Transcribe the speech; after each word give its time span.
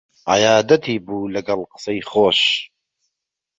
عەیادەتی 0.29 0.97
بوو 1.05 1.31
لەگەڵ 1.35 1.59
قسەی 1.71 1.99
خۆش 2.09 2.41